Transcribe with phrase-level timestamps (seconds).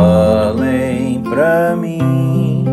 [0.00, 2.64] valem para mim,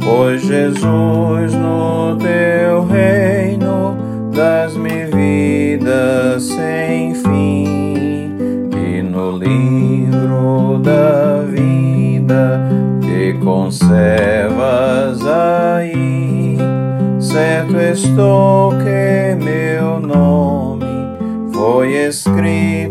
[0.00, 3.96] pois Jesus no teu reino
[4.32, 8.36] das-me vida sem fim.
[8.76, 12.60] E no livro da vida
[13.00, 16.56] que conservas aí,
[17.18, 20.86] certo estou que meu nome
[21.52, 22.81] foi escrito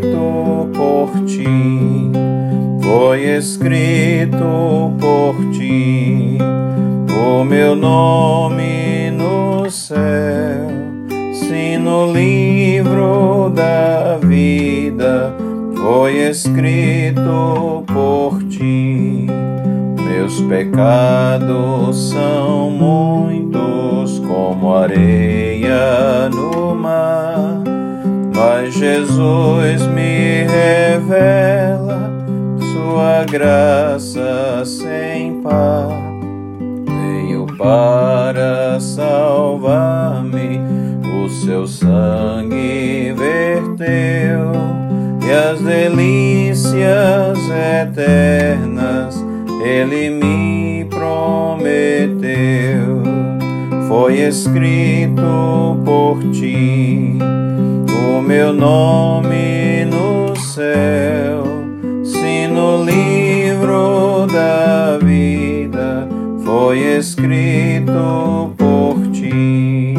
[3.36, 6.38] escrito por ti,
[7.10, 10.68] o meu nome no céu,
[11.32, 15.34] sim no livro da vida,
[15.76, 19.26] foi escrito por ti.
[20.04, 27.62] Meus pecados são muitos como areia no mar
[28.34, 32.11] mas Jesus me revela
[32.92, 35.88] sua graça sem par.
[36.84, 40.60] Veio para salvar-me,
[41.24, 44.52] o seu sangue verteu
[45.26, 47.38] e as delícias
[47.80, 49.24] eternas
[49.64, 51.72] ele me prometeu.
[53.88, 57.16] Foi escrito por ti
[57.88, 61.61] o meu nome no céu,
[62.52, 66.06] no livro da vida
[66.44, 69.94] foi escrito por ti,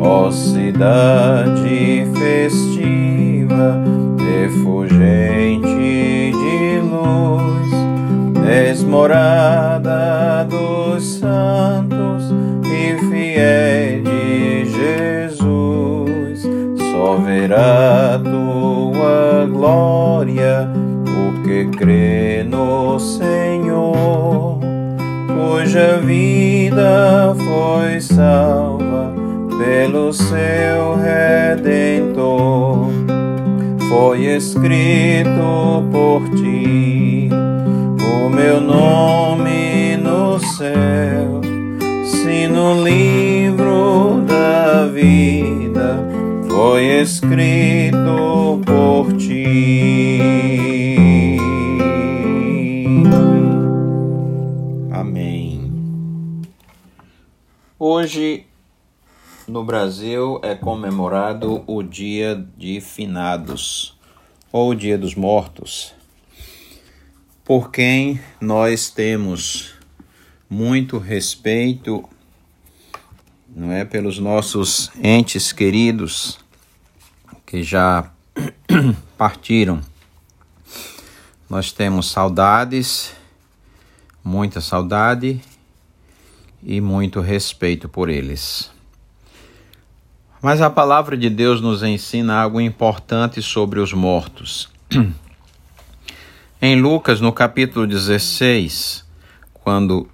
[0.00, 3.82] ó cidade festiva,
[4.18, 7.72] refugente de luz,
[8.46, 12.32] és morada dos santos
[12.64, 16.42] e fiéis de Jesus.
[16.92, 20.70] Só verá tua glória
[21.48, 24.58] que crê no Senhor,
[25.26, 29.14] cuja vida foi salva
[29.56, 32.90] pelo seu Redentor.
[33.88, 41.40] Foi escrito por ti o meu nome no céu,
[42.04, 45.98] se no livro da vida
[46.46, 47.77] foi escrito
[57.80, 58.44] Hoje
[59.46, 63.96] no Brasil é comemorado o Dia de Finados
[64.50, 65.94] ou o Dia dos Mortos,
[67.44, 69.74] por quem nós temos
[70.50, 72.02] muito respeito,
[73.48, 76.36] não é, pelos nossos entes queridos
[77.46, 78.10] que já
[79.16, 79.80] partiram.
[81.48, 83.12] Nós temos saudades,
[84.24, 85.40] muita saudade
[86.62, 88.70] e muito respeito por eles.
[90.40, 94.68] Mas a palavra de Deus nos ensina algo importante sobre os mortos.
[96.62, 99.04] Em Lucas, no capítulo 16,
[99.52, 100.08] quando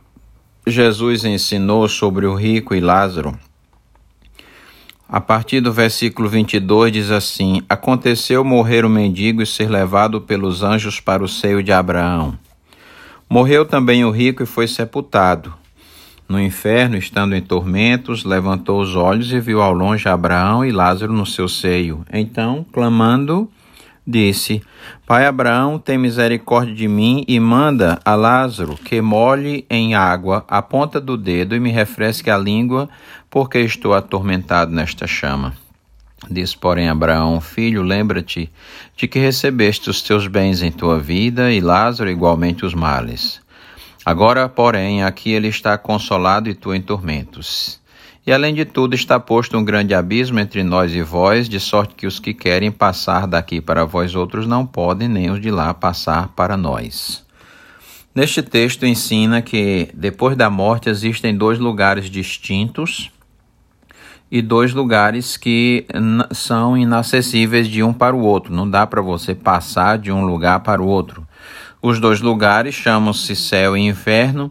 [0.66, 3.38] Jesus ensinou sobre o rico e Lázaro,
[5.09, 10.62] a partir do versículo 22 diz assim: Aconteceu morrer o mendigo e ser levado pelos
[10.62, 12.38] anjos para o seio de Abraão.
[13.28, 15.54] Morreu também o rico e foi sepultado.
[16.28, 21.12] No inferno, estando em tormentos, levantou os olhos e viu ao longe Abraão e Lázaro
[21.12, 22.04] no seu seio.
[22.10, 23.50] Então, clamando,
[24.06, 24.62] disse:
[25.06, 30.62] Pai Abraão, tem misericórdia de mim e manda a Lázaro que molhe em água a
[30.62, 32.88] ponta do dedo e me refresque a língua,
[33.28, 35.52] porque estou atormentado nesta chama.
[36.30, 38.50] Diz, porém, Abraão: Filho, lembra-te
[38.96, 43.44] de que recebeste os teus bens em tua vida e Lázaro igualmente os males.
[44.04, 47.80] Agora, porém, aqui ele está consolado e tu em tormentos.
[48.27, 51.95] E além de tudo, está posto um grande abismo entre nós e vós, de sorte
[51.95, 55.72] que os que querem passar daqui para vós outros não podem, nem os de lá
[55.72, 57.24] passar para nós.
[58.15, 63.10] Neste texto ensina que depois da morte existem dois lugares distintos
[64.30, 65.86] e dois lugares que
[66.33, 68.54] são inacessíveis de um para o outro.
[68.54, 71.27] Não dá para você passar de um lugar para o outro.
[71.86, 74.51] Os dois lugares chamam-se céu e inferno.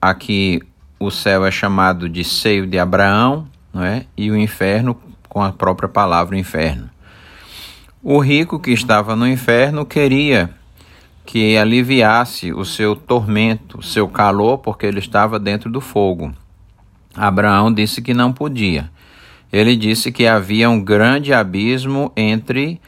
[0.00, 0.62] Aqui
[0.98, 4.06] o céu é chamado de seio de Abraão, não é?
[4.16, 4.98] E o inferno
[5.28, 6.88] com a própria palavra inferno.
[8.02, 10.48] O rico que estava no inferno queria
[11.26, 16.32] que aliviasse o seu tormento, o seu calor, porque ele estava dentro do fogo.
[17.14, 18.90] Abraão disse que não podia.
[19.52, 22.80] Ele disse que havia um grande abismo entre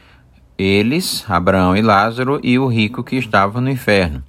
[0.61, 4.23] eles, Abraão e Lázaro, e o rico que estava no inferno,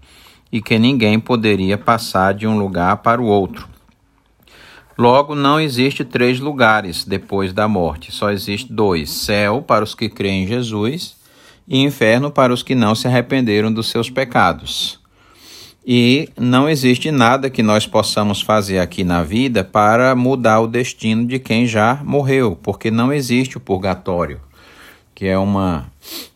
[0.50, 3.68] e que ninguém poderia passar de um lugar para o outro.
[4.96, 10.08] Logo, não existe três lugares depois da morte, só existe dois: céu para os que
[10.08, 11.16] creem em Jesus
[11.66, 15.00] e inferno para os que não se arrependeram dos seus pecados.
[15.84, 21.26] E não existe nada que nós possamos fazer aqui na vida para mudar o destino
[21.26, 24.40] de quem já morreu, porque não existe o purgatório,
[25.14, 25.86] que é uma,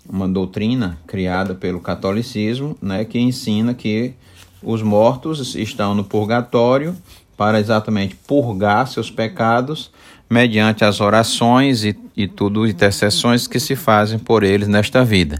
[0.08, 4.14] uma doutrina criada pelo catolicismo, né, que ensina que
[4.62, 6.96] os mortos estão no purgatório
[7.36, 9.90] para exatamente purgar seus pecados
[10.28, 15.38] mediante as orações e, e tudo, intercessões que se fazem por eles nesta vida.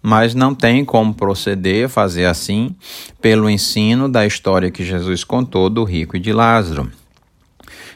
[0.00, 2.74] Mas não tem como proceder, fazer assim,
[3.20, 6.90] pelo ensino da história que Jesus contou do rico e de Lázaro.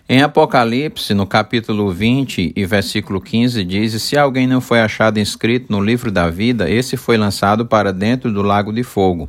[0.08, 5.66] Em Apocalipse, no capítulo 20 e versículo 15, diz: Se alguém não foi achado inscrito
[5.68, 9.28] no livro da vida, esse foi lançado para dentro do lago de fogo.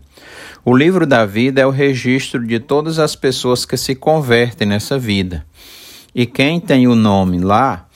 [0.63, 5.00] O livro da vida é o registro de todas as pessoas que se convertem nessa
[5.00, 5.44] vida.
[6.13, 7.88] E quem tem o nome lá,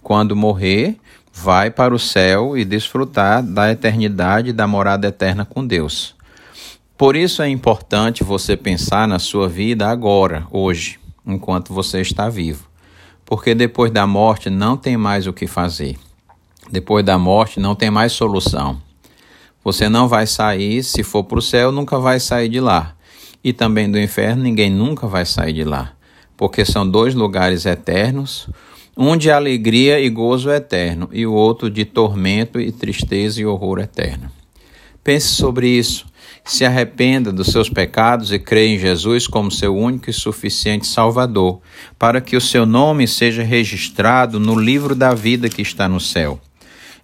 [0.00, 0.98] quando morrer,
[1.34, 6.14] vai para o céu e desfrutar da eternidade da morada eterna com Deus.
[6.96, 12.68] Por isso é importante você pensar na sua vida agora, hoje enquanto você está vivo.
[13.24, 15.96] Porque depois da morte não tem mais o que fazer.
[16.70, 18.80] Depois da morte não tem mais solução.
[19.62, 22.94] Você não vai sair, se for para o céu, nunca vai sair de lá.
[23.42, 25.92] E também do inferno, ninguém nunca vai sair de lá.
[26.36, 28.48] Porque são dois lugares eternos,
[28.96, 33.78] um de alegria e gozo eterno, e o outro de tormento e tristeza e horror
[33.80, 34.30] eterno.
[35.04, 36.09] Pense sobre isso
[36.44, 41.60] se arrependa dos seus pecados e creia em Jesus como seu único e suficiente Salvador,
[41.98, 46.40] para que o seu nome seja registrado no livro da vida que está no céu.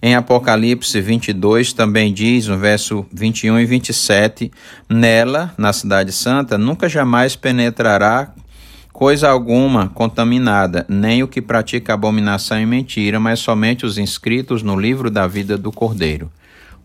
[0.02, 4.52] Em Apocalipse 22 também diz, no verso 21 e 27,
[4.88, 8.32] nela, na cidade santa, nunca jamais penetrará
[8.92, 14.78] coisa alguma contaminada, nem o que pratica abominação e mentira, mas somente os inscritos no
[14.78, 16.30] livro da vida do Cordeiro.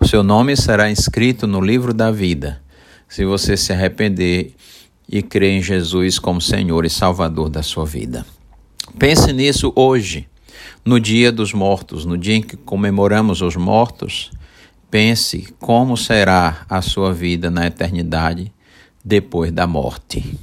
[0.01, 2.59] O seu nome será inscrito no livro da vida,
[3.07, 4.55] se você se arrepender
[5.07, 8.25] e crer em Jesus como Senhor e Salvador da sua vida.
[8.97, 10.27] Pense nisso hoje,
[10.83, 14.31] no dia dos mortos, no dia em que comemoramos os mortos.
[14.89, 18.51] Pense como será a sua vida na eternidade
[19.05, 20.35] depois da morte.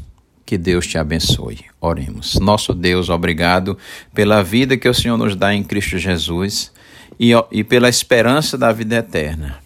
[0.46, 1.58] Que Deus te abençoe.
[1.80, 2.36] Oremos.
[2.36, 3.76] Nosso Deus, obrigado
[4.14, 6.70] pela vida que o Senhor nos dá em Cristo Jesus
[7.18, 9.58] e, e pela esperança da vida eterna.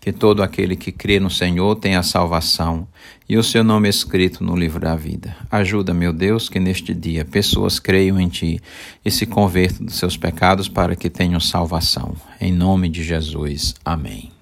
[0.00, 2.88] Que todo aquele que crê no Senhor tenha salvação
[3.28, 5.36] e o seu nome escrito no livro da vida.
[5.50, 8.60] Ajuda, meu Deus, que neste dia pessoas creiam em Ti
[9.04, 12.16] e se convertam dos seus pecados para que tenham salvação.
[12.40, 13.74] Em nome de Jesus.
[13.84, 14.39] Amém.